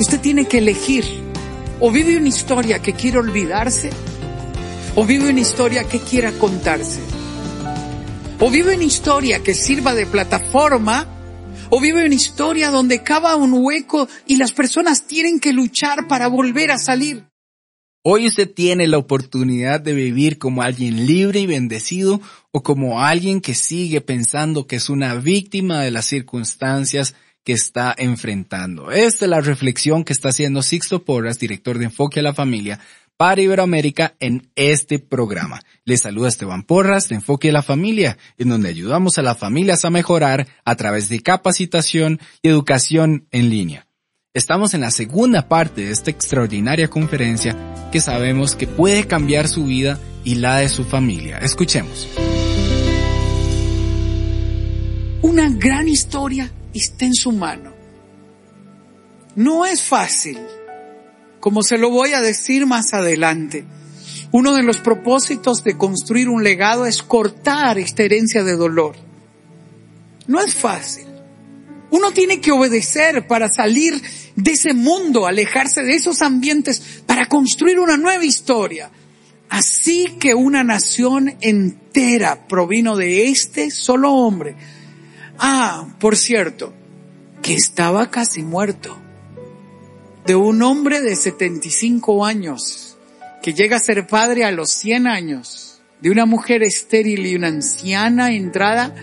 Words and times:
Usted 0.00 0.18
tiene 0.18 0.46
que 0.46 0.56
elegir. 0.56 1.04
O 1.78 1.90
vive 1.90 2.16
una 2.16 2.28
historia 2.28 2.80
que 2.80 2.94
quiere 2.94 3.18
olvidarse, 3.18 3.90
o 4.94 5.04
vive 5.04 5.28
una 5.28 5.40
historia 5.40 5.84
que 5.84 5.98
quiera 5.98 6.32
contarse. 6.32 7.00
O 8.38 8.50
vive 8.50 8.74
una 8.74 8.84
historia 8.84 9.42
que 9.42 9.52
sirva 9.52 9.94
de 9.94 10.06
plataforma, 10.06 11.06
o 11.68 11.78
vive 11.82 12.06
una 12.06 12.14
historia 12.14 12.70
donde 12.70 13.02
cava 13.02 13.36
un 13.36 13.52
hueco 13.52 14.08
y 14.26 14.36
las 14.36 14.52
personas 14.52 15.06
tienen 15.06 15.38
que 15.38 15.52
luchar 15.52 16.08
para 16.08 16.28
volver 16.28 16.70
a 16.70 16.78
salir. 16.78 17.26
Hoy 18.02 18.26
usted 18.26 18.50
tiene 18.50 18.88
la 18.88 18.96
oportunidad 18.96 19.82
de 19.82 19.92
vivir 19.92 20.38
como 20.38 20.62
alguien 20.62 21.04
libre 21.04 21.40
y 21.40 21.46
bendecido 21.46 22.22
o 22.52 22.62
como 22.62 23.02
alguien 23.02 23.42
que 23.42 23.54
sigue 23.54 24.00
pensando 24.00 24.66
que 24.66 24.76
es 24.76 24.88
una 24.88 25.14
víctima 25.16 25.82
de 25.82 25.90
las 25.90 26.06
circunstancias 26.06 27.14
que 27.44 27.52
está 27.52 27.94
enfrentando. 27.96 28.90
Esta 28.90 29.24
es 29.24 29.30
la 29.30 29.40
reflexión 29.40 30.04
que 30.04 30.12
está 30.12 30.28
haciendo 30.28 30.62
Sixto 30.62 31.04
Porras, 31.04 31.38
director 31.38 31.78
de 31.78 31.86
Enfoque 31.86 32.20
a 32.20 32.22
la 32.22 32.34
Familia, 32.34 32.80
para 33.16 33.42
Iberoamérica 33.42 34.14
en 34.18 34.50
este 34.56 34.98
programa. 34.98 35.60
Le 35.84 35.98
saluda 35.98 36.28
Esteban 36.28 36.62
Porras 36.62 37.08
de 37.10 37.16
Enfoque 37.16 37.50
a 37.50 37.52
la 37.52 37.62
Familia, 37.62 38.16
en 38.38 38.48
donde 38.48 38.70
ayudamos 38.70 39.18
a 39.18 39.22
las 39.22 39.36
familias 39.36 39.84
a 39.84 39.90
mejorar 39.90 40.48
a 40.64 40.74
través 40.74 41.10
de 41.10 41.20
capacitación 41.20 42.18
y 42.42 42.48
educación 42.48 43.26
en 43.30 43.50
línea. 43.50 43.86
Estamos 44.32 44.72
en 44.74 44.82
la 44.82 44.90
segunda 44.90 45.48
parte 45.48 45.82
de 45.82 45.90
esta 45.90 46.10
extraordinaria 46.10 46.88
conferencia 46.88 47.56
que 47.90 48.00
sabemos 48.00 48.54
que 48.54 48.66
puede 48.66 49.06
cambiar 49.06 49.48
su 49.48 49.66
vida 49.66 49.98
y 50.24 50.36
la 50.36 50.58
de 50.58 50.68
su 50.68 50.84
familia. 50.84 51.38
Escuchemos. 51.38 52.08
Una 55.20 55.50
gran 55.50 55.88
historia 55.88 56.50
está 56.78 57.04
en 57.04 57.14
su 57.14 57.32
mano. 57.32 57.72
No 59.36 59.64
es 59.64 59.82
fácil, 59.82 60.38
como 61.40 61.62
se 61.62 61.78
lo 61.78 61.90
voy 61.90 62.12
a 62.12 62.20
decir 62.20 62.66
más 62.66 62.92
adelante. 62.92 63.64
Uno 64.32 64.54
de 64.54 64.62
los 64.62 64.78
propósitos 64.78 65.64
de 65.64 65.76
construir 65.76 66.28
un 66.28 66.44
legado 66.44 66.86
es 66.86 67.02
cortar 67.02 67.78
esta 67.78 68.02
herencia 68.02 68.44
de 68.44 68.56
dolor. 68.56 68.94
No 70.26 70.40
es 70.40 70.54
fácil. 70.54 71.06
Uno 71.90 72.12
tiene 72.12 72.40
que 72.40 72.52
obedecer 72.52 73.26
para 73.26 73.48
salir 73.48 74.00
de 74.36 74.52
ese 74.52 74.74
mundo, 74.74 75.26
alejarse 75.26 75.82
de 75.82 75.94
esos 75.94 76.22
ambientes, 76.22 77.02
para 77.06 77.26
construir 77.26 77.80
una 77.80 77.96
nueva 77.96 78.24
historia. 78.24 78.90
Así 79.48 80.16
que 80.20 80.34
una 80.34 80.62
nación 80.62 81.36
entera 81.40 82.46
provino 82.46 82.96
de 82.96 83.28
este 83.28 83.72
solo 83.72 84.12
hombre. 84.12 84.54
Ah, 85.42 85.88
por 85.98 86.18
cierto, 86.18 86.74
que 87.42 87.54
estaba 87.54 88.10
casi 88.10 88.42
muerto. 88.42 88.96
De 90.26 90.36
un 90.36 90.62
hombre 90.62 91.00
de 91.00 91.16
75 91.16 92.26
años, 92.26 92.98
que 93.42 93.54
llega 93.54 93.78
a 93.78 93.80
ser 93.80 94.06
padre 94.06 94.44
a 94.44 94.50
los 94.50 94.70
100 94.70 95.06
años, 95.06 95.80
de 96.02 96.10
una 96.10 96.26
mujer 96.26 96.62
estéril 96.62 97.26
y 97.26 97.36
una 97.36 97.48
anciana 97.48 98.32
entrada 98.32 98.94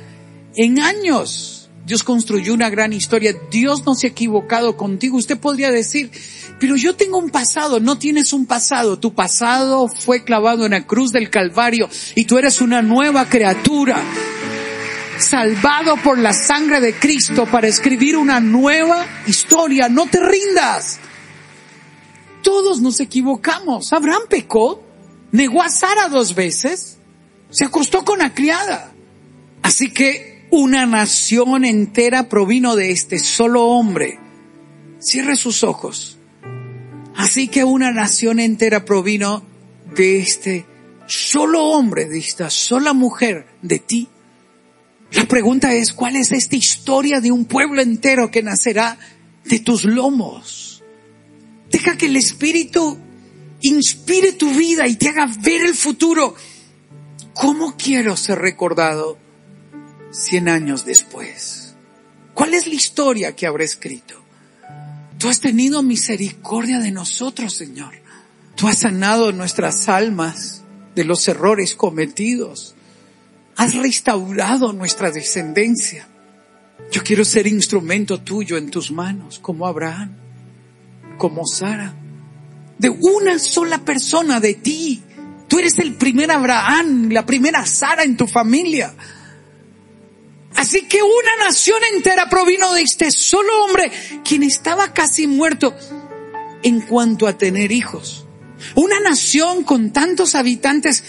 en 0.56 0.80
años. 0.80 1.70
Dios 1.88 2.04
construyó 2.04 2.54
una 2.54 2.70
gran 2.70 2.94
historia. 2.94 3.36
Dios 3.50 3.84
no 3.86 3.96
se 3.96 4.08
ha 4.08 4.10
equivocado 4.12 4.78
contigo. 4.78 5.18
Usted 5.18 5.40
podría 5.40 5.72
decir, 5.72 6.12
pero 6.60 6.76
yo 6.76 6.96
tengo 6.96 7.18
un 7.18 7.32
pasado. 7.32 7.80
No 7.80 7.98
tienes 7.98 8.32
un 8.32 8.46
pasado. 8.46 9.00
Tu 9.00 9.14
pasado 9.14 9.88
fue 9.88 10.24
clavado 10.24 10.66
en 10.66 10.72
la 10.72 10.86
cruz 10.86 11.12
del 11.12 11.32
Calvario 11.32 11.90
y 12.14 12.26
tú 12.26 12.38
eres 12.38 12.62
una 12.62 12.84
nueva 12.84 13.28
criatura. 13.28 14.04
Salvado 15.20 15.98
por 15.98 16.20
la 16.20 16.32
sangre 16.34 16.80
de 16.80 16.94
Cristo 16.94 17.46
para 17.46 17.68
escribir 17.68 18.18
una 18.18 18.40
nueva 18.40 19.06
historia. 19.26 19.90
No 19.90 20.06
te 20.06 20.20
rindas. 20.20 21.00
Todos 22.44 22.82
nos 22.82 23.00
equivocamos. 23.00 23.92
Abraham 23.94 24.24
pecó. 24.30 24.84
Negó 25.32 25.62
a 25.64 25.70
Sara 25.70 26.08
dos 26.08 26.36
veces. 26.36 27.00
Se 27.50 27.66
acostó 27.66 28.06
con 28.06 28.20
la 28.20 28.34
criada. 28.34 28.94
Así 29.64 29.92
que 29.92 30.48
una 30.52 30.86
nación 30.86 31.66
entera 31.66 32.30
provino 32.30 32.76
de 32.76 32.92
este 32.92 33.20
solo 33.20 33.66
hombre. 33.66 34.20
Cierre 35.00 35.36
sus 35.36 35.64
ojos. 35.64 36.18
Así 37.16 37.48
que 37.48 37.64
una 37.64 37.92
nación 37.92 38.40
entera 38.40 38.86
provino 38.86 39.44
de 39.96 40.20
este 40.20 40.66
solo 41.08 41.64
hombre, 41.66 42.06
de 42.06 42.20
esta 42.20 42.50
sola 42.50 42.94
mujer, 42.94 43.48
de 43.62 43.80
ti. 43.80 44.10
La 45.12 45.26
pregunta 45.26 45.74
es, 45.74 45.94
¿cuál 45.94 46.16
es 46.16 46.32
esta 46.32 46.56
historia 46.56 47.22
de 47.22 47.32
un 47.32 47.46
pueblo 47.46 47.82
entero 47.82 48.30
que 48.30 48.44
nacerá 48.44 48.98
de 49.46 49.60
tus 49.60 49.86
lomos? 49.86 50.84
Deja 51.72 51.98
que 51.98 52.08
el 52.08 52.16
Espíritu 52.16 52.98
inspire 53.62 54.34
tu 54.34 54.54
vida 54.54 54.88
y 54.88 54.96
te 54.96 55.10
haga 55.10 55.28
ver 55.40 55.62
el 55.62 55.76
futuro. 55.76 56.36
¿Cómo 57.34 57.76
quiero 57.78 58.18
ser 58.18 58.40
recordado? 58.40 59.18
cien 60.12 60.50
años 60.50 60.86
después? 60.86 61.76
¿Cuál 62.34 62.54
es 62.54 62.68
la 62.68 62.76
historia 62.76 63.36
que 63.36 63.48
habré 63.48 63.66
escrito? 63.66 64.16
Tú 65.18 65.30
has 65.30 65.40
tenido 65.40 65.82
misericordia 65.82 66.80
de 66.80 66.92
nosotros, 66.92 67.54
Señor. 67.54 67.96
Tú 68.56 68.68
has 68.68 68.80
sanado 68.80 69.32
nuestras 69.32 69.90
almas 69.90 70.64
de 70.96 71.04
los 71.04 71.28
errores 71.28 71.76
cometidos. 71.76 72.76
Has 73.58 73.74
restaurado 73.74 74.72
nuestra 74.72 75.12
descendencia. 75.12 76.08
Yo 76.92 77.04
quiero 77.04 77.26
ser 77.26 77.48
instrumento 77.48 78.22
tuyo 78.22 78.56
en 78.56 78.70
tus 78.70 78.92
manos, 78.92 79.40
como 79.40 79.68
Abraham, 79.68 80.16
como 81.18 81.46
Sara, 81.46 81.94
de 82.78 82.90
una 82.90 83.40
sola 83.40 83.80
persona, 83.80 84.40
de 84.40 84.54
ti. 84.54 85.02
Tú 85.48 85.58
eres 85.60 85.80
el 85.80 85.96
primer 85.96 86.32
Abraham, 86.32 87.10
la 87.10 87.26
primera 87.26 87.66
Sara 87.66 88.04
en 88.04 88.16
tu 88.16 88.28
familia. 88.28 88.94
Así 90.56 90.88
que 90.88 91.02
una 91.02 91.46
nación 91.46 91.80
entera 91.96 92.30
provino 92.30 92.74
de 92.74 92.84
este 92.84 93.12
solo 93.12 93.66
hombre, 93.66 93.92
quien 94.24 94.44
estaba 94.44 94.94
casi 94.94 95.26
muerto 95.26 95.76
en 96.64 96.82
cuanto 96.82 97.28
a 97.28 97.38
tener 97.38 97.72
hijos. 97.72 98.26
Una 98.76 99.00
nación 99.00 99.64
con 99.64 99.92
tantos 99.92 100.36
habitantes 100.36 101.04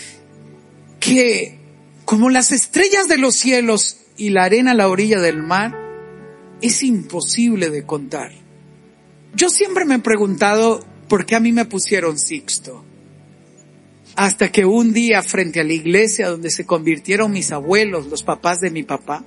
que, 1.00 1.58
como 2.09 2.31
las 2.31 2.53
estrellas 2.53 3.07
de 3.07 3.19
los 3.19 3.35
cielos 3.35 3.99
y 4.17 4.31
la 4.31 4.45
arena 4.45 4.71
a 4.71 4.75
la 4.75 4.89
orilla 4.89 5.21
del 5.21 5.43
mar, 5.43 5.77
es 6.63 6.83
imposible 6.83 7.69
de 7.69 7.85
contar. 7.85 8.33
Yo 9.35 9.51
siempre 9.51 9.85
me 9.85 9.97
he 9.97 9.99
preguntado 9.99 10.83
por 11.07 11.27
qué 11.27 11.37
a 11.37 11.41
mí 11.41 11.53
me 11.53 11.67
pusieron 11.67 12.19
Sixto. 12.19 12.83
Hasta 14.17 14.51
que 14.51 14.65
un 14.65 14.95
día 14.95 15.23
frente 15.23 15.61
a 15.61 15.65
la 15.65 15.75
iglesia 15.75 16.31
donde 16.31 16.51
se 16.51 16.65
convirtieron 16.65 17.31
mis 17.31 17.53
abuelos, 17.53 18.07
los 18.07 18.23
papás 18.23 18.61
de 18.61 18.71
mi 18.71 18.85
papá, 18.85 19.23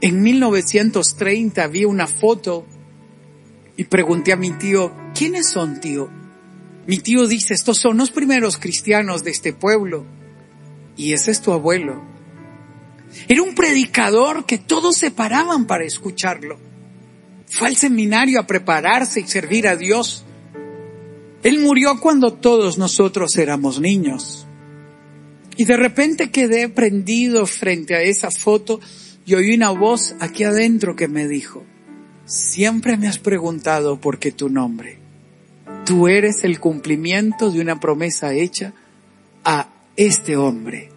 en 0.00 0.22
1930 0.22 1.68
vi 1.68 1.84
una 1.84 2.08
foto 2.08 2.66
y 3.76 3.84
pregunté 3.84 4.32
a 4.32 4.36
mi 4.36 4.50
tío, 4.50 4.92
¿quiénes 5.14 5.48
son 5.48 5.78
tío? 5.78 6.10
Mi 6.88 6.98
tío 6.98 7.28
dice, 7.28 7.54
estos 7.54 7.78
son 7.78 7.96
los 7.96 8.10
primeros 8.10 8.58
cristianos 8.58 9.22
de 9.22 9.30
este 9.30 9.52
pueblo 9.52 10.15
y 10.96 11.12
ese 11.12 11.30
es 11.30 11.40
tu 11.40 11.52
abuelo. 11.52 12.02
Era 13.28 13.42
un 13.42 13.54
predicador 13.54 14.46
que 14.46 14.58
todos 14.58 14.96
se 14.96 15.10
paraban 15.10 15.66
para 15.66 15.84
escucharlo. 15.84 16.58
Fue 17.48 17.68
al 17.68 17.76
seminario 17.76 18.40
a 18.40 18.46
prepararse 18.46 19.20
y 19.20 19.26
servir 19.26 19.68
a 19.68 19.76
Dios. 19.76 20.24
Él 21.42 21.60
murió 21.60 22.00
cuando 22.00 22.32
todos 22.32 22.78
nosotros 22.78 23.36
éramos 23.36 23.80
niños. 23.80 24.46
Y 25.56 25.64
de 25.64 25.76
repente 25.76 26.30
quedé 26.30 26.68
prendido 26.68 27.46
frente 27.46 27.94
a 27.94 28.02
esa 28.02 28.30
foto 28.30 28.80
y 29.24 29.34
oí 29.34 29.54
una 29.54 29.70
voz 29.70 30.14
aquí 30.20 30.44
adentro 30.44 30.96
que 30.96 31.08
me 31.08 31.26
dijo, 31.26 31.64
siempre 32.26 32.96
me 32.96 33.08
has 33.08 33.18
preguntado 33.18 34.00
por 34.00 34.18
qué 34.18 34.32
tu 34.32 34.48
nombre. 34.48 34.98
Tú 35.84 36.08
eres 36.08 36.44
el 36.44 36.60
cumplimiento 36.60 37.50
de 37.50 37.60
una 37.60 37.80
promesa 37.80 38.34
hecha 38.34 38.74
a 39.44 39.68
este 39.96 40.36
hombre, 40.36 40.90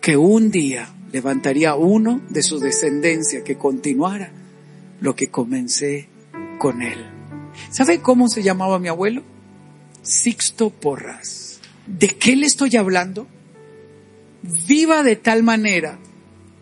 que 0.00 0.16
un 0.16 0.50
día 0.50 0.94
levantaría 1.10 1.74
uno 1.74 2.20
de 2.28 2.42
su 2.42 2.58
descendencia 2.58 3.42
que 3.42 3.56
continuara 3.56 4.30
lo 5.00 5.16
que 5.16 5.28
comencé 5.28 6.08
con 6.58 6.82
él. 6.82 6.98
¿Sabe 7.70 8.00
cómo 8.00 8.28
se 8.28 8.42
llamaba 8.42 8.78
mi 8.78 8.88
abuelo? 8.88 9.22
Sixto 10.02 10.70
Porras. 10.70 11.60
¿De 11.86 12.08
qué 12.08 12.36
le 12.36 12.46
estoy 12.46 12.76
hablando? 12.76 13.26
Viva 14.68 15.02
de 15.02 15.16
tal 15.16 15.42
manera 15.42 15.98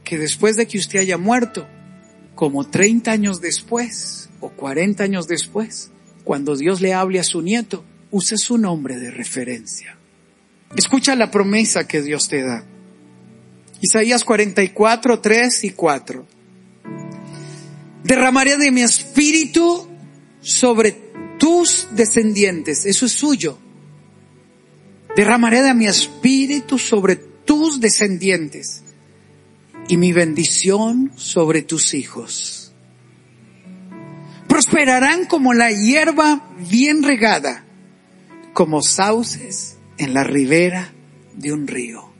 que 0.05 0.17
después 0.17 0.57
de 0.57 0.67
que 0.67 0.79
usted 0.79 1.01
haya 1.01 1.19
muerto, 1.19 1.67
como 2.35 2.69
30 2.69 3.11
años 3.11 3.41
después 3.41 4.31
o 4.41 4.51
40 4.51 5.03
años 5.03 5.27
después, 5.27 5.91
cuando 6.23 6.57
Dios 6.57 6.81
le 6.81 6.95
hable 6.95 7.19
a 7.19 7.25
su 7.25 7.43
nieto, 7.43 7.85
use 8.11 8.39
su 8.39 8.59
nombre 8.59 8.97
de 8.97 9.11
referencia. 9.11 9.99
Escucha 10.77 11.15
la 11.15 11.31
promesa 11.31 11.87
que 11.87 12.03
Dios 12.03 12.29
te 12.29 12.43
da. 12.43 12.65
Isaías 13.81 14.25
44, 14.25 15.21
3 15.21 15.65
y 15.65 15.71
4. 15.71 16.27
Derramaré 18.03 18.57
de 18.57 18.71
mi 18.71 18.83
espíritu 18.83 19.89
sobre 20.41 20.93
tus 21.39 21.89
descendientes. 21.93 22.87
Eso 22.87 23.07
es 23.07 23.13
suyo. 23.13 23.59
Derramaré 25.17 25.63
de 25.63 25.75
mi 25.75 25.87
espíritu 25.87 26.79
sobre 26.79 27.17
tus 27.17 27.81
descendientes 27.81 28.83
y 29.89 29.97
mi 29.97 30.13
bendición 30.13 31.13
sobre 31.15 31.63
tus 31.63 31.95
hijos. 31.95 32.73
Prosperarán 34.49 35.27
como 35.27 35.55
la 35.55 35.71
hierba 35.71 36.49
bien 36.59 37.03
regada, 37.03 37.65
como 38.55 38.83
sauces 38.83 39.74
en 39.99 40.15
la 40.15 40.25
ribera 40.25 40.93
de 41.35 41.53
un 41.53 41.67
río. 41.67 42.15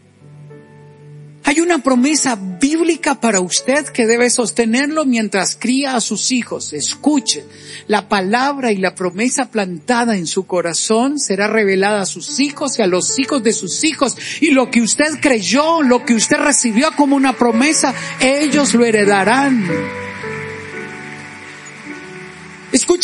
Hay 1.47 1.61
una 1.61 1.83
promesa 1.83 2.37
bíblica 2.37 3.21
para 3.21 3.41
usted 3.41 3.87
que 3.89 4.07
debe 4.07 4.31
sostenerlo 4.31 5.05
mientras 5.05 5.57
cría 5.57 5.95
a 5.95 6.01
sus 6.01 6.33
hijos. 6.33 6.73
Escuche, 6.73 7.45
la 7.87 8.09
palabra 8.09 8.73
y 8.73 8.79
la 8.79 8.95
promesa 8.95 9.51
plantada 9.51 10.17
en 10.17 10.27
su 10.27 10.47
corazón 10.47 11.19
será 11.19 11.47
revelada 11.47 12.01
a 12.01 12.07
sus 12.07 12.41
hijos 12.41 12.79
y 12.79 12.83
a 12.83 12.87
los 12.87 13.19
hijos 13.19 13.43
de 13.43 13.53
sus 13.53 13.85
hijos. 13.85 14.17
Y 14.41 14.53
lo 14.53 14.71
que 14.71 14.81
usted 14.81 15.21
creyó, 15.21 15.83
lo 15.83 16.07
que 16.07 16.15
usted 16.15 16.39
recibió 16.39 16.91
como 16.97 17.15
una 17.15 17.35
promesa, 17.35 17.95
ellos 18.21 18.73
lo 18.73 18.87
heredarán. 18.87 20.04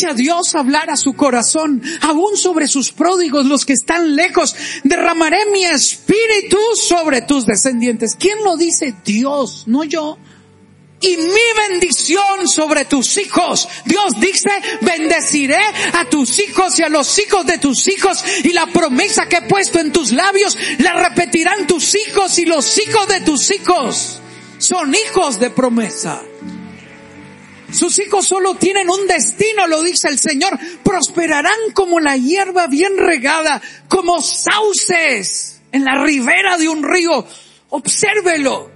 Escucha 0.01 0.13
a 0.13 0.15
Dios 0.15 0.55
hablar 0.55 0.89
a 0.89 0.97
su 0.97 1.13
corazón, 1.13 1.79
aún 2.01 2.35
sobre 2.35 2.67
sus 2.67 2.91
pródigos, 2.91 3.45
los 3.45 3.65
que 3.65 3.73
están 3.73 4.15
lejos. 4.15 4.55
Derramaré 4.83 5.45
mi 5.51 5.63
espíritu 5.63 6.57
sobre 6.75 7.21
tus 7.21 7.45
descendientes. 7.45 8.15
¿Quién 8.15 8.43
lo 8.43 8.57
dice? 8.57 8.95
Dios, 9.05 9.65
no 9.67 9.83
yo. 9.83 10.17
Y 11.01 11.17
mi 11.17 11.69
bendición 11.69 12.47
sobre 12.47 12.85
tus 12.85 13.15
hijos. 13.17 13.69
Dios 13.85 14.19
dice, 14.19 14.49
bendeciré 14.81 15.61
a 15.93 16.05
tus 16.05 16.39
hijos 16.39 16.79
y 16.79 16.83
a 16.83 16.89
los 16.89 17.19
hijos 17.19 17.45
de 17.45 17.59
tus 17.59 17.87
hijos. 17.87 18.23
Y 18.43 18.53
la 18.53 18.65
promesa 18.67 19.27
que 19.27 19.37
he 19.37 19.41
puesto 19.43 19.79
en 19.79 19.91
tus 19.91 20.11
labios 20.11 20.57
la 20.79 20.93
repetirán 21.09 21.67
tus 21.67 21.95
hijos 21.95 22.39
y 22.39 22.45
los 22.45 22.75
hijos 22.79 23.07
de 23.07 23.21
tus 23.21 23.51
hijos. 23.51 24.19
Son 24.57 24.95
hijos 24.95 25.39
de 25.39 25.51
promesa. 25.51 26.23
Sus 27.71 27.99
hijos 27.99 28.27
solo 28.27 28.55
tienen 28.55 28.89
un 28.89 29.07
destino, 29.07 29.67
lo 29.67 29.81
dice 29.81 30.09
el 30.09 30.19
Señor. 30.19 30.57
Prosperarán 30.83 31.71
como 31.73 31.99
la 31.99 32.17
hierba 32.17 32.67
bien 32.67 32.97
regada, 32.97 33.61
como 33.87 34.21
sauces 34.21 35.61
en 35.71 35.85
la 35.85 36.03
ribera 36.03 36.57
de 36.57 36.69
un 36.69 36.83
río. 36.83 37.25
Obsérvelo. 37.69 38.71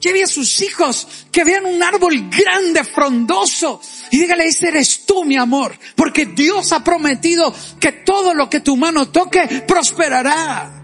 Lleve 0.00 0.24
a 0.24 0.26
sus 0.26 0.60
hijos 0.60 1.26
que 1.32 1.44
vean 1.44 1.64
un 1.64 1.82
árbol 1.82 2.28
grande, 2.28 2.84
frondoso. 2.84 3.80
Y 4.10 4.18
dígale, 4.18 4.44
ese 4.44 4.68
eres 4.68 5.06
tú, 5.06 5.24
mi 5.24 5.38
amor. 5.38 5.78
Porque 5.96 6.26
Dios 6.26 6.72
ha 6.72 6.84
prometido 6.84 7.54
que 7.80 7.92
todo 7.92 8.34
lo 8.34 8.50
que 8.50 8.60
tu 8.60 8.76
mano 8.76 9.08
toque 9.08 9.64
prosperará. 9.66 10.83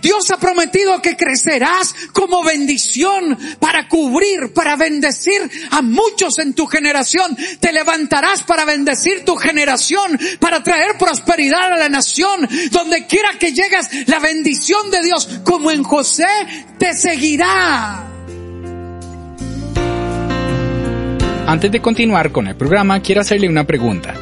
Dios 0.00 0.30
ha 0.30 0.38
prometido 0.38 1.00
que 1.02 1.16
crecerás 1.16 1.94
como 2.12 2.44
bendición 2.44 3.36
para 3.58 3.88
cubrir, 3.88 4.52
para 4.54 4.76
bendecir 4.76 5.50
a 5.70 5.82
muchos 5.82 6.38
en 6.38 6.54
tu 6.54 6.66
generación. 6.66 7.36
Te 7.60 7.72
levantarás 7.72 8.42
para 8.42 8.64
bendecir 8.64 9.24
tu 9.24 9.36
generación, 9.36 10.18
para 10.38 10.62
traer 10.62 10.96
prosperidad 10.98 11.72
a 11.72 11.76
la 11.76 11.88
nación. 11.88 12.48
Donde 12.70 13.06
quiera 13.06 13.30
que 13.38 13.52
llegas, 13.52 13.90
la 14.06 14.18
bendición 14.18 14.90
de 14.90 15.02
Dios, 15.02 15.40
como 15.44 15.70
en 15.70 15.82
José, 15.82 16.26
te 16.78 16.94
seguirá. 16.94 18.04
Antes 21.46 21.72
de 21.72 21.80
continuar 21.80 22.30
con 22.30 22.46
el 22.46 22.56
programa, 22.56 23.00
quiero 23.00 23.22
hacerle 23.22 23.48
una 23.48 23.66
pregunta. 23.66 24.14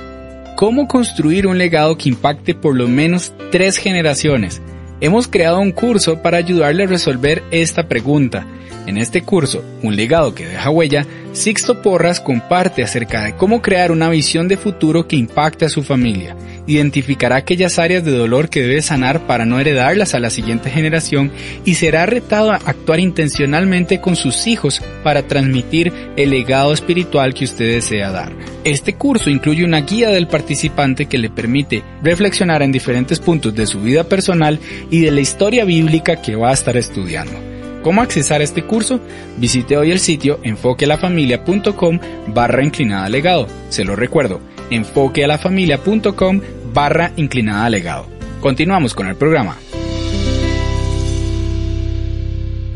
¿Cómo 0.54 0.86
construir 0.86 1.46
un 1.46 1.58
legado 1.58 1.98
que 1.98 2.08
impacte 2.08 2.54
por 2.54 2.76
lo 2.76 2.86
menos 2.88 3.32
tres 3.50 3.78
generaciones? 3.78 4.62
Hemos 5.00 5.28
creado 5.28 5.60
un 5.60 5.72
curso 5.72 6.22
para 6.22 6.38
ayudarle 6.38 6.84
a 6.84 6.86
resolver 6.86 7.42
esta 7.50 7.86
pregunta. 7.86 8.46
En 8.86 8.98
este 8.98 9.22
curso, 9.22 9.64
Un 9.82 9.96
legado 9.96 10.34
que 10.34 10.46
deja 10.46 10.70
huella, 10.70 11.06
Sixto 11.32 11.82
Porras 11.82 12.20
comparte 12.20 12.82
acerca 12.82 13.22
de 13.24 13.34
cómo 13.34 13.60
crear 13.60 13.90
una 13.90 14.08
visión 14.08 14.48
de 14.48 14.56
futuro 14.56 15.06
que 15.06 15.16
impacte 15.16 15.64
a 15.64 15.68
su 15.68 15.82
familia. 15.82 16.36
Identificará 16.68 17.36
aquellas 17.36 17.78
áreas 17.78 18.04
de 18.04 18.12
dolor 18.12 18.48
que 18.48 18.62
debe 18.62 18.80
sanar 18.82 19.26
para 19.26 19.44
no 19.44 19.58
heredarlas 19.58 20.14
a 20.14 20.20
la 20.20 20.30
siguiente 20.30 20.70
generación 20.70 21.32
y 21.64 21.74
será 21.74 22.06
retado 22.06 22.52
a 22.52 22.56
actuar 22.56 23.00
intencionalmente 23.00 24.00
con 24.00 24.16
sus 24.16 24.46
hijos 24.46 24.80
para 25.02 25.22
transmitir 25.22 25.92
el 26.16 26.30
legado 26.30 26.72
espiritual 26.72 27.34
que 27.34 27.44
usted 27.44 27.74
desea 27.74 28.10
dar. 28.10 28.32
Este 28.64 28.94
curso 28.94 29.30
incluye 29.30 29.64
una 29.64 29.80
guía 29.80 30.10
del 30.10 30.28
participante 30.28 31.06
que 31.06 31.18
le 31.18 31.30
permite 31.30 31.82
reflexionar 32.02 32.62
en 32.62 32.72
diferentes 32.72 33.18
puntos 33.18 33.54
de 33.54 33.66
su 33.66 33.80
vida 33.80 34.04
personal 34.04 34.58
y 34.90 35.00
de 35.00 35.10
la 35.10 35.20
historia 35.20 35.64
bíblica 35.64 36.22
que 36.22 36.36
va 36.36 36.50
a 36.50 36.54
estar 36.54 36.76
estudiando. 36.76 37.55
¿Cómo 37.86 38.02
accesar 38.02 38.42
este 38.42 38.64
curso? 38.64 38.98
Visite 39.36 39.76
hoy 39.76 39.92
el 39.92 40.00
sitio 40.00 40.40
enfoquealafamilia.com 40.42 42.00
barra 42.34 42.64
inclinada 42.64 43.08
legado. 43.08 43.46
Se 43.68 43.84
lo 43.84 43.94
recuerdo, 43.94 44.40
enfoquealafamilia.com 44.70 46.40
barra 46.74 47.12
inclinada 47.14 47.70
legado. 47.70 48.08
Continuamos 48.40 48.92
con 48.92 49.06
el 49.06 49.14
programa. 49.14 49.56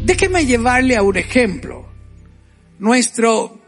Déjeme 0.05 0.47
llevarle 0.47 0.95
a 0.95 1.03
un 1.03 1.17
ejemplo. 1.17 1.89
Nuestro 2.79 3.59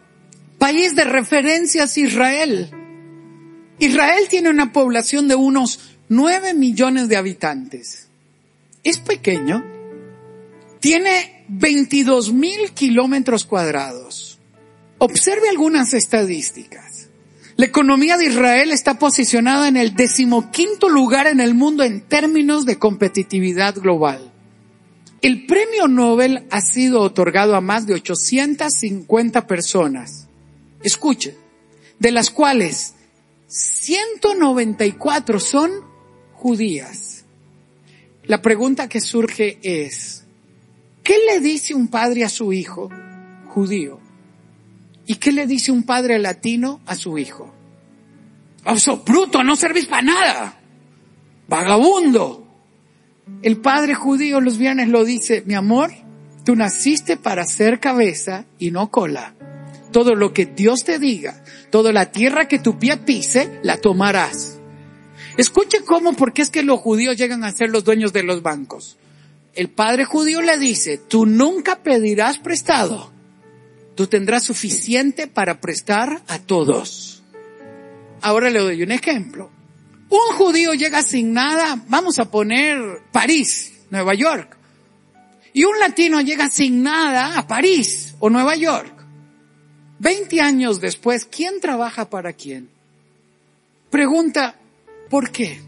país 0.58 0.94
de 0.94 1.02
referencia 1.02 1.82
es 1.82 1.98
Israel. 1.98 2.70
Israel 3.80 4.28
tiene 4.30 4.48
una 4.48 4.72
población 4.72 5.26
de 5.26 5.34
unos 5.34 5.96
9 6.08 6.54
millones 6.54 7.08
de 7.08 7.16
habitantes. 7.16 8.06
Es 8.84 9.00
pequeño, 9.00 9.81
tiene 10.82 11.44
22 11.46 12.32
mil 12.32 12.72
kilómetros 12.72 13.44
cuadrados. 13.44 14.40
Observe 14.98 15.48
algunas 15.48 15.94
estadísticas. 15.94 17.08
La 17.54 17.66
economía 17.66 18.16
de 18.16 18.26
Israel 18.26 18.72
está 18.72 18.98
posicionada 18.98 19.68
en 19.68 19.76
el 19.76 19.94
decimoquinto 19.94 20.88
lugar 20.88 21.28
en 21.28 21.38
el 21.38 21.54
mundo 21.54 21.84
en 21.84 22.00
términos 22.00 22.66
de 22.66 22.80
competitividad 22.80 23.76
global. 23.76 24.32
El 25.20 25.46
premio 25.46 25.86
Nobel 25.86 26.48
ha 26.50 26.60
sido 26.60 27.00
otorgado 27.00 27.54
a 27.54 27.60
más 27.60 27.86
de 27.86 27.94
850 27.94 29.46
personas. 29.46 30.26
Escuche, 30.82 31.36
de 32.00 32.10
las 32.10 32.30
cuales 32.30 32.94
194 33.46 35.38
son 35.38 35.70
judías. 36.32 37.24
La 38.24 38.42
pregunta 38.42 38.88
que 38.88 39.00
surge 39.00 39.60
es, 39.62 40.21
¿Qué 41.02 41.16
le 41.26 41.40
dice 41.40 41.74
un 41.74 41.88
padre 41.88 42.24
a 42.24 42.28
su 42.28 42.52
hijo 42.52 42.88
judío? 43.48 44.00
¿Y 45.06 45.16
qué 45.16 45.32
le 45.32 45.46
dice 45.46 45.72
un 45.72 45.82
padre 45.82 46.18
latino 46.18 46.80
a 46.86 46.94
su 46.94 47.18
hijo? 47.18 47.52
¡Oh, 48.64 48.96
bruto! 49.04 49.42
¡No 49.42 49.56
servís 49.56 49.86
para 49.86 50.02
nada! 50.02 50.60
¡Vagabundo! 51.48 52.46
El 53.42 53.56
padre 53.58 53.94
judío 53.94 54.40
los 54.40 54.58
viernes 54.58 54.88
lo 54.88 55.04
dice, 55.04 55.42
mi 55.46 55.54
amor, 55.54 55.92
Tú 56.44 56.56
naciste 56.56 57.16
para 57.16 57.44
ser 57.44 57.78
cabeza 57.78 58.46
y 58.58 58.72
no 58.72 58.90
cola. 58.90 59.34
Todo 59.92 60.14
lo 60.14 60.32
que 60.32 60.46
Dios 60.46 60.84
te 60.84 60.98
diga, 60.98 61.44
toda 61.70 61.92
la 61.92 62.10
tierra 62.10 62.48
que 62.48 62.58
tu 62.58 62.78
pie 62.78 62.96
pise, 62.96 63.60
la 63.62 63.76
tomarás. 63.76 64.58
Escuche 65.36 65.84
cómo, 65.84 66.14
porque 66.14 66.42
es 66.42 66.50
que 66.50 66.62
los 66.62 66.80
judíos 66.80 67.16
llegan 67.16 67.44
a 67.44 67.52
ser 67.52 67.70
los 67.70 67.84
dueños 67.84 68.12
de 68.12 68.24
los 68.24 68.42
bancos. 68.42 68.98
El 69.54 69.68
padre 69.68 70.04
judío 70.04 70.40
le 70.40 70.58
dice, 70.58 70.98
tú 70.98 71.26
nunca 71.26 71.82
pedirás 71.82 72.38
prestado. 72.38 73.12
Tú 73.94 74.06
tendrás 74.06 74.44
suficiente 74.44 75.26
para 75.26 75.60
prestar 75.60 76.22
a 76.26 76.38
todos. 76.38 77.22
Ahora 78.22 78.48
le 78.50 78.60
doy 78.60 78.82
un 78.82 78.92
ejemplo. 78.92 79.50
Un 80.08 80.36
judío 80.36 80.74
llega 80.74 81.02
sin 81.02 81.32
nada, 81.32 81.82
vamos 81.88 82.18
a 82.18 82.30
poner 82.30 82.78
París, 83.12 83.72
Nueva 83.90 84.14
York. 84.14 84.56
Y 85.52 85.64
un 85.64 85.78
latino 85.78 86.20
llega 86.20 86.48
sin 86.48 86.82
nada 86.82 87.38
a 87.38 87.46
París 87.46 88.14
o 88.20 88.30
Nueva 88.30 88.56
York. 88.56 88.92
Veinte 89.98 90.40
años 90.40 90.80
después, 90.80 91.26
¿quién 91.26 91.60
trabaja 91.60 92.08
para 92.08 92.32
quién? 92.32 92.70
Pregunta, 93.90 94.56
¿por 95.10 95.30
qué? 95.30 95.60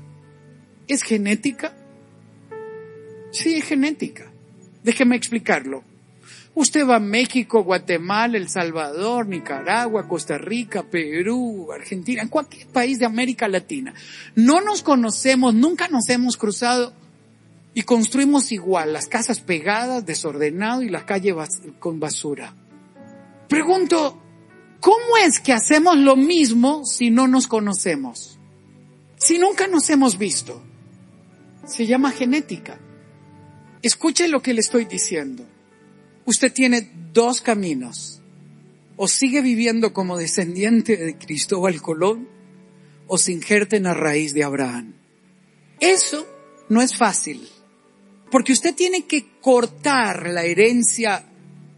¿Es 0.89 1.03
genética? 1.03 1.75
Sí, 3.35 3.57
es 3.57 3.65
genética. 3.65 4.31
Déjeme 4.85 5.17
explicarlo. 5.17 5.83
Usted 6.55 6.87
va 6.87 6.97
a 6.97 7.01
México, 7.01 7.65
Guatemala, 7.65 8.39
El 8.39 8.49
Salvador, 8.49 9.27
Nicaragua, 9.27 10.07
Costa 10.07 10.39
Rica, 10.39 10.85
Perú, 10.85 11.73
Argentina, 11.73 12.23
en 12.23 12.29
cualquier 12.29 12.69
país 12.69 13.01
de 13.01 13.07
América 13.07 13.49
Latina. 13.49 13.93
No 14.37 14.61
nos 14.61 14.83
conocemos, 14.83 15.53
nunca 15.53 15.89
nos 15.89 16.09
hemos 16.11 16.37
cruzado 16.37 16.93
y 17.75 17.83
construimos 17.83 18.53
igual, 18.53 18.93
las 18.93 19.09
casas 19.09 19.41
pegadas, 19.41 20.07
desordenado 20.07 20.83
y 20.83 20.89
las 20.89 21.03
calles 21.03 21.35
con 21.81 21.99
basura. 21.99 22.55
Pregunto, 23.49 24.23
¿cómo 24.79 25.17
es 25.27 25.41
que 25.41 25.53
hacemos 25.53 25.97
lo 25.97 26.15
mismo 26.15 26.85
si 26.85 27.11
no 27.11 27.27
nos 27.27 27.49
conocemos? 27.49 28.39
Si 29.17 29.39
nunca 29.39 29.67
nos 29.67 29.91
hemos 29.91 30.19
visto. 30.19 30.63
Se 31.67 31.85
llama 31.85 32.13
genética. 32.13 32.79
Escuche 33.85 34.29
lo 34.29 34.41
que 34.41 34.55
le 34.55 34.61
estoy 34.61 34.87
diciendo. 34.87 35.45
Usted 36.25 36.51
tiene 36.51 36.91
dos 37.13 37.43
caminos. 37.43 38.23
O 38.97 39.09
sigue 39.09 39.43
viviendo 39.43 39.93
como 39.93 40.17
descendiente 40.17 40.97
de 40.97 41.19
Cristóbal 41.19 41.83
Colón 41.83 42.27
o 43.07 43.19
se 43.19 43.33
injerta 43.33 43.77
en 43.77 43.83
la 43.83 43.93
raíz 43.93 44.33
de 44.33 44.43
Abraham. 44.43 44.95
Eso 45.81 46.27
no 46.71 46.81
es 46.81 46.97
fácil. 46.97 47.47
Porque 48.31 48.55
usted 48.55 48.75
tiene 48.75 49.05
que 49.05 49.27
cortar 49.43 50.31
la 50.31 50.45
herencia 50.45 51.27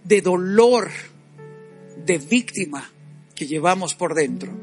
de 0.05 0.21
dolor, 0.21 0.91
de 2.05 2.19
víctima 2.19 2.89
que 3.35 3.49
llevamos 3.49 3.97
por 3.97 4.15
dentro, 4.15 4.57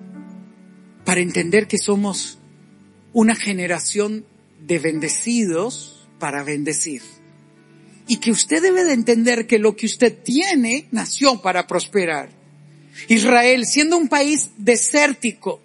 para 1.03 1.19
entender 1.19 1.67
que 1.67 1.77
somos 1.77 2.39
una 3.11 3.35
generación 3.35 4.25
de 4.65 4.79
bendecidos 4.79 6.07
para 6.19 6.43
bendecir. 6.43 7.01
Y 8.07 8.17
que 8.17 8.31
usted 8.31 8.61
debe 8.61 8.83
de 8.83 8.93
entender 8.93 9.47
que 9.47 9.59
lo 9.59 9.75
que 9.75 9.85
usted 9.85 10.13
tiene 10.23 10.87
nació 10.91 11.41
para 11.41 11.67
prosperar. 11.67 12.29
Israel, 13.07 13.65
siendo 13.65 13.97
un 13.97 14.07
país 14.07 14.51
desértico, 14.57 15.61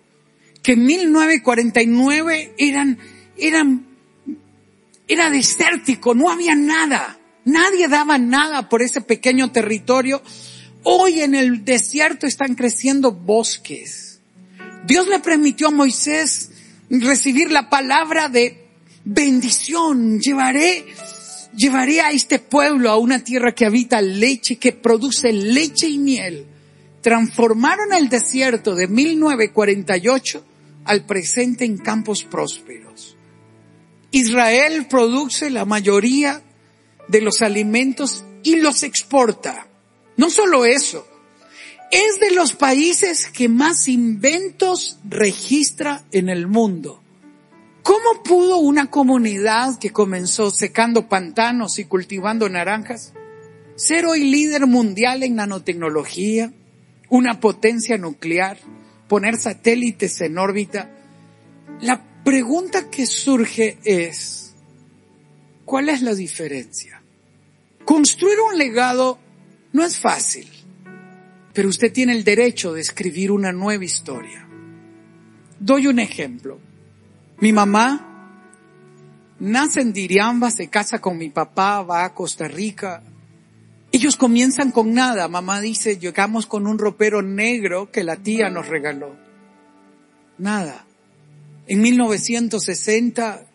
que 0.63 0.73
en 0.73 0.85
1949 0.85 2.55
eran, 2.59 2.99
eran 3.37 3.89
era 5.09 5.31
desértico, 5.31 6.15
no 6.15 6.31
había 6.31 6.55
nada. 6.55 7.19
Nadie 7.45 7.89
daba 7.89 8.19
nada 8.19 8.69
por 8.69 8.83
ese 8.83 9.01
pequeño 9.01 9.51
territorio. 9.51 10.23
Hoy 10.83 11.23
en 11.23 11.35
el 11.35 11.65
desierto 11.65 12.27
están 12.27 12.55
creciendo 12.55 13.13
bosques. 13.13 14.21
Dios 14.85 15.09
le 15.09 15.19
permitió 15.19 15.69
a 15.69 15.73
Moisés 15.73 16.51
recibir 16.91 17.51
la 17.51 17.71
palabra 17.71 18.29
de 18.29 18.67
bendición. 19.05 20.21
Llevaré, 20.21 20.85
llevaré 21.59 22.01
a 22.01 22.13
este 22.13 22.39
pueblo 22.39 22.89
a 22.89 22.97
una 22.97 23.19
tierra 23.19 23.53
que 23.55 23.67
habita 23.67 24.01
leche, 24.01 24.57
que 24.57 24.73
produce 24.73 25.33
leche 25.33 25.89
y 25.89 25.99
miel. 25.99 26.47
Transformaron 27.03 27.93
el 27.93 28.09
desierto 28.09 28.75
de 28.75 28.87
1948 28.87 30.45
al 30.85 31.05
presente 31.05 31.65
en 31.65 31.77
campos 31.77 32.23
prósperos. 32.23 33.17
Israel 34.13 34.87
produce 34.89 35.51
la 35.51 35.65
mayoría 35.65 36.43
de 37.09 37.21
los 37.21 37.43
alimentos 37.43 38.25
y 38.43 38.57
los 38.57 38.83
exporta. 38.85 39.67
No 40.17 40.31
solo 40.31 40.65
eso, 40.65 41.07
es 41.91 42.21
de 42.21 42.31
los 42.31 42.55
países 42.55 43.27
que 43.27 43.49
más 43.49 43.89
inventos 43.89 44.99
registra 45.05 46.05
en 46.13 46.29
el 46.29 46.47
mundo. 46.47 47.03
¿Cómo 47.89 48.23
pudo 48.23 48.59
una 48.59 48.91
comunidad 48.91 49.79
que 49.79 49.95
comenzó 49.95 50.51
secando 50.51 51.09
pantanos 51.09 51.79
y 51.79 51.87
cultivando 51.87 52.47
naranjas 52.51 53.15
ser 53.77 54.05
hoy 54.05 54.31
líder 54.31 54.67
mundial 54.67 55.23
en 55.23 55.37
nanotecnología, 55.37 56.53
una 57.09 57.41
potencia 57.41 57.97
nuclear, 57.97 58.59
poner 59.09 59.39
satélites 59.39 60.21
en 60.21 60.37
órbita? 60.37 60.91
La 61.81 62.05
pregunta 62.25 62.91
que 62.91 63.07
surge 63.07 63.79
es, 63.85 64.53
¿cuál 65.65 65.89
es 65.89 66.03
la 66.03 66.15
diferencia? 66.15 67.01
Construir 67.87 68.37
un 68.53 68.59
legado 68.59 69.19
no 69.73 69.83
es 69.83 69.99
fácil, 69.99 70.47
pero 71.55 71.71
usted 71.71 71.91
tiene 71.91 72.13
el 72.13 72.23
derecho 72.23 72.75
de 72.75 72.83
escribir 72.83 73.33
una 73.33 73.51
nueva 73.51 73.87
historia. 73.87 74.47
Doy 75.59 75.87
un 75.87 76.01
ejemplo. 76.01 76.68
Mi 77.41 77.53
mamá 77.53 78.05
nace 79.39 79.81
en 79.81 79.93
Diriamba, 79.93 80.51
se 80.51 80.69
casa 80.69 81.01
con 81.01 81.19
mi 81.19 81.31
papá, 81.31 81.83
va 81.83 82.05
a 82.05 82.15
Costa 82.15 82.49
Rica. 82.49 83.03
Ellos 83.93 84.17
comienzan 84.17 84.71
con 84.71 84.93
nada. 84.93 85.29
Mamá 85.29 85.61
dice, 85.61 85.99
llegamos 85.99 86.47
con 86.47 86.67
un 86.67 86.79
ropero 86.79 87.23
negro 87.23 87.91
que 87.91 88.05
la 88.05 88.17
tía 88.17 88.51
nos 88.51 88.69
regaló. 88.69 89.17
Nada 90.37 90.85
en 91.69 91.83
1960 91.83 93.47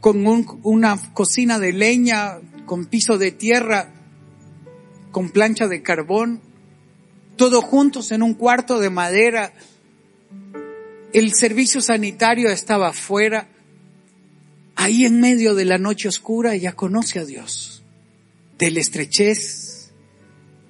con 0.00 0.24
una 0.62 1.12
cocina 1.12 1.58
de 1.58 1.72
leña, 1.72 2.38
con 2.64 2.86
piso 2.86 3.18
de 3.18 3.32
tierra, 3.32 3.92
con 5.10 5.30
plancha 5.30 5.66
de 5.66 5.82
carbón, 5.82 6.40
todos 7.36 7.64
juntos 7.64 8.12
en 8.12 8.22
un 8.22 8.34
cuarto 8.34 8.78
de 8.78 8.90
madera. 8.90 9.52
El 11.12 11.32
servicio 11.32 11.80
sanitario 11.80 12.50
estaba 12.50 12.88
afuera. 12.88 13.48
Ahí 14.76 15.06
en 15.06 15.20
medio 15.20 15.54
de 15.54 15.64
la 15.64 15.78
noche 15.78 16.08
oscura 16.08 16.54
ella 16.54 16.72
conoce 16.72 17.18
a 17.18 17.24
Dios. 17.24 17.82
De 18.58 18.70
la 18.70 18.80
estrechez. 18.80 19.92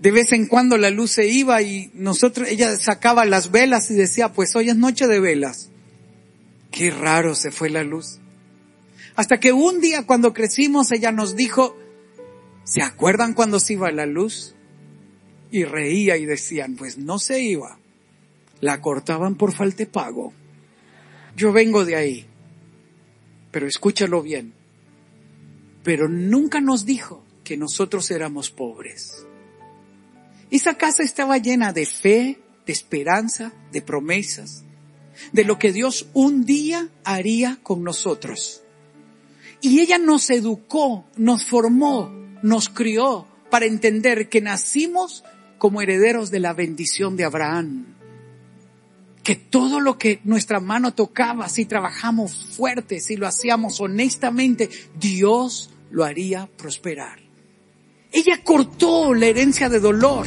De 0.01 0.11
vez 0.13 0.31
en 0.33 0.47
cuando 0.47 0.77
la 0.77 0.91
luz 0.91 1.11
se 1.11 1.27
iba 1.27 1.61
y 1.61 1.91
nosotros, 1.95 2.49
ella 2.49 2.77
sacaba 2.77 3.25
las 3.25 3.51
velas 3.51 3.91
y 3.91 3.95
decía, 3.95 4.33
pues 4.33 4.55
hoy 4.55 4.71
es 4.71 4.77
noche 4.77 5.09
de 5.09 5.19
velas. 5.19 5.71
Qué 6.71 6.91
raro 6.91 7.35
se 7.35 7.51
fue 7.51 7.69
la 7.69 7.83
luz. 7.83 8.21
Hasta 9.17 9.41
que 9.41 9.53
un 9.53 9.81
día 9.81 10.07
cuando 10.07 10.33
crecimos 10.33 10.93
ella 10.93 11.11
nos 11.11 11.35
dijo, 11.35 11.77
¿se 12.63 12.83
acuerdan 12.83 13.35
cuando 13.35 13.59
se 13.59 13.73
iba 13.73 13.91
la 13.91 14.07
luz? 14.07 14.55
Y 15.51 15.65
reía 15.65 16.17
y 16.17 16.27
decían, 16.27 16.77
pues 16.77 16.99
no 16.99 17.19
se 17.19 17.41
iba. 17.43 17.81
La 18.61 18.81
cortaban 18.81 19.37
por 19.37 19.53
falta 19.53 19.79
de 19.79 19.87
pago. 19.87 20.33
Yo 21.37 21.53
vengo 21.53 21.85
de 21.85 21.97
ahí. 21.97 22.27
Pero 23.51 23.67
escúchalo 23.67 24.23
bien. 24.23 24.53
Pero 25.85 26.09
nunca 26.09 26.61
nos 26.61 26.85
dijo 26.85 27.25
que 27.45 27.57
nosotros 27.57 28.11
éramos 28.11 28.51
pobres. 28.51 29.25
Esa 30.51 30.77
casa 30.77 31.03
estaba 31.03 31.39
llena 31.39 31.73
de 31.73 31.87
fe, 31.87 32.39
de 32.67 32.73
esperanza, 32.73 33.53
de 33.73 33.83
promesas 33.83 34.65
de 35.33 35.45
lo 35.45 35.59
que 35.59 35.73
Dios 35.73 36.07
un 36.15 36.45
día 36.45 36.89
haría 37.05 37.59
con 37.63 37.83
nosotros. 37.83 38.63
Y 39.61 39.81
ella 39.81 39.99
nos 39.99 40.31
educó, 40.31 41.05
nos 41.17 41.45
formó, 41.45 42.11
nos 42.43 42.69
crió 42.69 43.27
para 43.51 43.67
entender 43.67 44.29
que 44.29 44.41
nacimos 44.41 45.25
como 45.59 45.83
herederos 45.83 46.31
de 46.31 46.41
la 46.41 46.53
bendición 46.53 47.17
de 47.17 47.25
Abraham. 47.25 47.98
Que 49.29 49.37
todo 49.37 49.79
lo 49.81 49.99
que 49.99 50.21
nuestra 50.25 50.59
mano 50.59 50.95
tocaba, 50.95 51.51
si 51.51 51.67
trabajamos 51.67 52.47
fuerte, 52.57 52.99
si 52.99 53.17
lo 53.17 53.27
hacíamos 53.27 53.79
honestamente, 53.79 54.71
Dios 54.99 55.69
lo 55.91 56.07
haría 56.07 56.49
prosperar. 56.57 57.19
Ella 58.11 58.43
cortó 58.43 59.13
la 59.13 59.27
herencia 59.27 59.69
de 59.69 59.81
dolor 59.81 60.25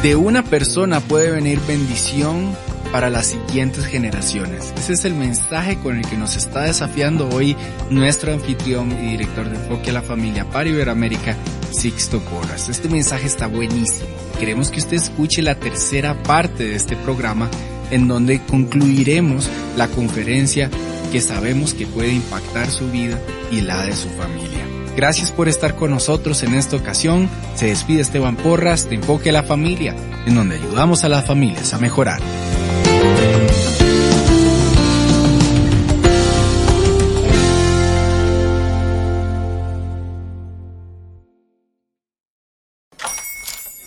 de 0.00 0.14
una 0.14 0.44
persona 0.44 1.00
puede 1.00 1.32
venir 1.32 1.58
bendición, 1.66 2.56
para 2.92 3.10
las 3.10 3.26
siguientes 3.26 3.86
generaciones. 3.86 4.72
Ese 4.76 4.94
es 4.94 5.04
el 5.04 5.14
mensaje 5.14 5.78
con 5.78 5.96
el 5.96 6.06
que 6.06 6.16
nos 6.16 6.36
está 6.36 6.62
desafiando 6.62 7.28
hoy 7.28 7.56
nuestro 7.90 8.32
anfitrión 8.32 8.92
y 9.04 9.12
director 9.12 9.48
de 9.48 9.56
enfoque 9.56 9.90
a 9.90 9.94
la 9.94 10.02
familia 10.02 10.44
para 10.50 10.68
Iberoamérica, 10.68 11.36
Sixto 11.70 12.20
Porras. 12.20 12.68
Este 12.68 12.88
mensaje 12.88 13.26
está 13.26 13.46
buenísimo. 13.46 14.08
Queremos 14.38 14.70
que 14.70 14.80
usted 14.80 14.96
escuche 14.96 15.42
la 15.42 15.54
tercera 15.54 16.22
parte 16.22 16.64
de 16.64 16.76
este 16.76 16.96
programa 16.96 17.50
en 17.90 18.08
donde 18.08 18.40
concluiremos 18.42 19.48
la 19.76 19.88
conferencia 19.88 20.70
que 21.10 21.20
sabemos 21.20 21.74
que 21.74 21.86
puede 21.86 22.12
impactar 22.12 22.70
su 22.70 22.90
vida 22.90 23.18
y 23.50 23.62
la 23.62 23.84
de 23.84 23.96
su 23.96 24.08
familia. 24.10 24.66
Gracias 24.96 25.30
por 25.30 25.48
estar 25.48 25.76
con 25.76 25.90
nosotros 25.90 26.42
en 26.42 26.54
esta 26.54 26.76
ocasión. 26.76 27.30
Se 27.54 27.66
despide 27.66 28.00
Esteban 28.00 28.36
Porras 28.36 28.88
de 28.90 28.96
Enfoque 28.96 29.30
a 29.30 29.32
la 29.32 29.44
Familia, 29.44 29.94
en 30.26 30.34
donde 30.34 30.56
ayudamos 30.56 31.04
a 31.04 31.08
las 31.08 31.24
familias 31.24 31.72
a 31.72 31.78
mejorar. 31.78 32.20